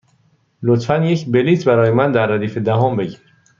[0.63, 3.21] لطفا یک بلیط برای من در ردیف دهم بگیر.